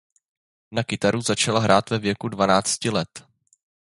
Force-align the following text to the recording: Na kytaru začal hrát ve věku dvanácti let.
Na 0.71 0.83
kytaru 0.83 1.21
začal 1.21 1.59
hrát 1.59 1.89
ve 1.89 1.99
věku 1.99 2.29
dvanácti 2.29 2.89
let. 2.89 3.27